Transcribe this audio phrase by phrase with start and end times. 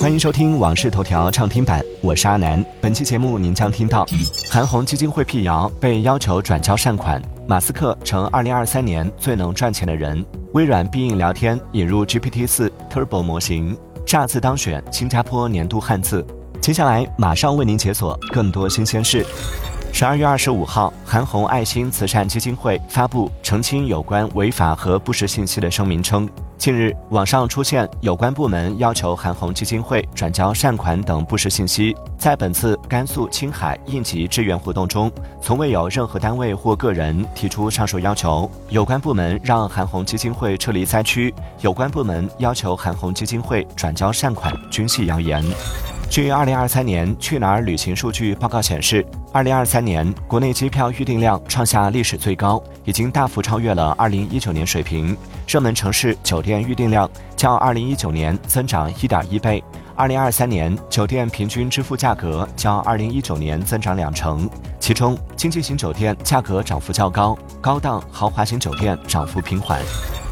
[0.00, 2.64] 欢迎收听《往事头条》畅听版，我是阿南。
[2.80, 4.06] 本期节目您将听到：
[4.48, 10.22] 韩红基金会辟谣被要求转交善款；马斯克成2023年最能赚钱的人；
[10.52, 13.74] 微软必应聊天引入 GPT-4 Turbo 模型；
[14.06, 16.24] 乍字当选新加坡年度汉字。
[16.60, 19.26] 接下来马上为您解锁更多新鲜事。
[19.92, 31.96] 十二月二十五号，韩红爱心慈善基金会发布澄清有关违法和不实信息的声明称，近日网上出现有关部门要求韩红基金会转交善款等不实信息。
[32.16, 35.10] 在本次甘肃青海应急支援活动中，
[35.42, 38.48] 从未有任何单位或个人提出上述要求。
[38.68, 45.42] 有关部门让韩红基金会撤离灾区，有关部门要求韩红基金会转交善款，均系谣言。
[46.10, 55.14] 据二零二三年去哪儿旅行数据报告显示，二零二三年国内机票预订量创下历史最高，已经大幅超越了二零一九年水平。
[55.46, 59.62] 热门城市酒店预订量较二零一九年增长一点一倍。
[59.94, 64.48] 二零二三年酒店平均支付价格较二零一九年增长两成，
[64.80, 69.78] 其中经济型酒店价格涨幅较高，高档豪华型酒店涨幅平缓。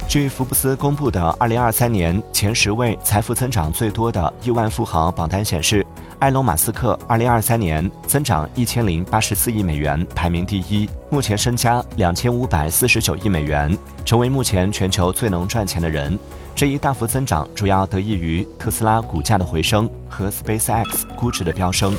[0.08, 5.84] 据福布斯公布的2023年前十位财富增长最多的亿万富豪榜单显示，
[6.20, 16.16] 埃隆·马斯克2023年增长1084亿美元，排名第一，目前身家2549亿美元，成为目前全球最能赚钱的人。
[16.54, 21.92] 这一大幅增长主要得益于特斯拉股价的回升和 SpaceX 估值的飙升。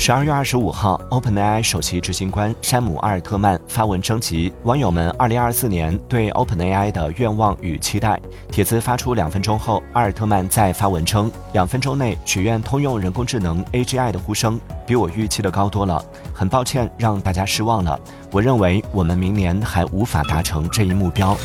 [0.00, 8.18] 十二月二十五号，OpenAI 首席执行官山姆·阿尔特曼发文征集网友们二零二四年对 OpenAI 的愿望与期待。
[8.50, 16.02] 帖子发出两分钟后，阿尔特曼再发文称，两分钟内许愿通用人工智能 AGI 的呼声比我预期的高多了。
[16.32, 18.00] 很抱歉让大家失望了，
[18.32, 21.36] 我认为我们明年还无法达成这一目标。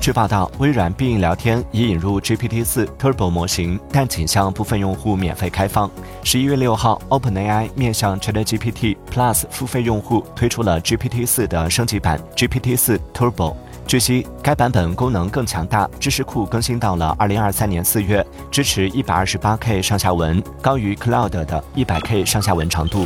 [0.00, 5.90] 据报道，微软必应聊天已引入 GPT-4 Turbo 模型，但仅向部分用户免费开放。
[6.22, 13.54] 十一月六号，OpenAI 面向 ChatGPT Plus 付费用户推出了 GPT-4 的升级版 GPT-4 Turbo。
[13.86, 23.04] 据悉，该版本功能更强大，知识库更新到了二零二三年四月，支持一百二十八 K 上下文，高于 Cloud 的一百 K 上下文长度。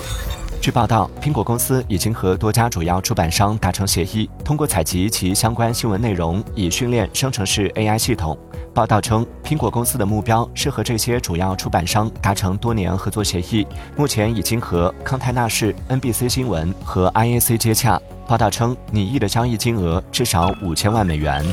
[0.63, 8.39] 据报道，苹果公司已经和多家主要出版商达成协议，通过采集其相关新闻内容，以训练生成式 AI 系统。
[8.73, 18.01] 报道称，苹果公司的目标是和这些主要出版商达成多年合作协议，目前已经和康泰纳仕、NBC 新闻和 IAC 接洽。
[18.29, 21.45] 报道称，拟议的交易金额至少五千万美元。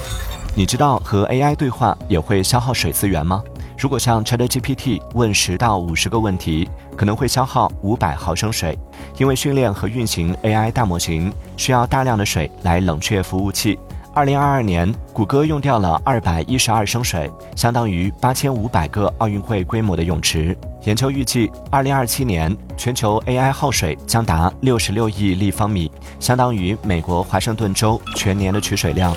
[0.54, 3.44] 你知道和 AI 对话也会消耗水资源吗？
[3.80, 8.78] 如果向 ChatGPT 问十到五十个问题，可能会消耗五百毫升水，
[9.18, 13.80] 因为训练和运行 AI 大模型需要大量的水来冷却服务器。
[14.14, 20.58] 二零二二年，谷歌用掉了二百一十二升水，相当于八千五百个奥运会规模的泳池。
[20.84, 29.16] 研究预计，二零二七年全球 AI 耗水将达六十六亿立方米，相当于美国华盛顿州全年的取水量。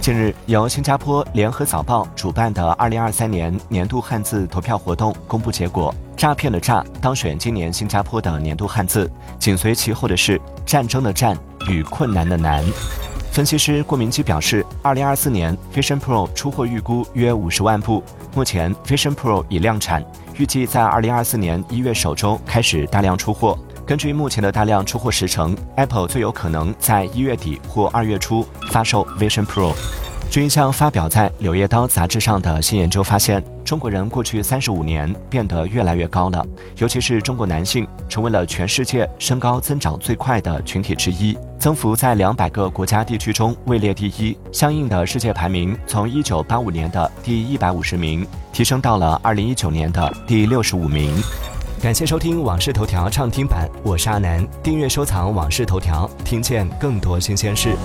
[0.00, 11.36] 近日，由新加坡联合早报主办的2023年年度汉字投票活动公布结果，“诈骗”的“诈”当选今年新加坡的年度汉字，紧随其后的是“战争”的“战”
[11.68, 12.64] 与“困难”的“难”。
[13.32, 18.02] 分析师郭明基表示，2024年 Vision Pro 出货预估约五十万部，
[18.34, 20.02] 目前 Vision Pro 已量产，
[20.38, 23.58] 预计在2024年一月首周开始大量出货。
[23.88, 29.72] 根据目前的大量出货时程，Apple 最有可能在一月底或二月初发售 Vision Pro。
[30.30, 44.36] 据一项发表在《柳叶刀》杂志上的新研究发现，中国人过去三十五年变得越来越高了，尤其是中国男性成为了全世界身高增长最快的群体之一，增幅在两百个国家地区中位列第一。
[44.52, 51.18] 相应的世界排名从一九八五年的第一百五十名提升到了二零一九年的第六十五名。
[51.80, 54.44] 感谢收听《往事头条》畅听版，我是阿南。
[54.64, 57.76] 订阅收藏《往事头条》，听见更多新鲜事。